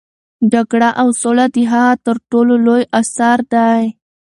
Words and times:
جګړه 0.53 0.89
او 1.01 1.07
سوله 1.21 1.45
د 1.55 1.57
هغه 1.71 1.93
تر 2.05 2.17
ټولو 2.31 2.53
لوی 2.65 2.83
اثر 2.99 3.37
دی. 3.53 3.83